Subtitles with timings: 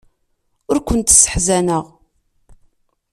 [0.71, 1.85] Ur kent-sseḥzaneɣ.